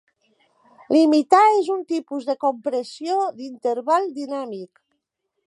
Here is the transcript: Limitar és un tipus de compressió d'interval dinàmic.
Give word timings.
Limitar 0.95 1.41
és 1.57 1.69
un 1.73 1.83
tipus 1.93 2.25
de 2.31 2.37
compressió 2.45 3.19
d'interval 3.43 4.11
dinàmic. 4.19 4.85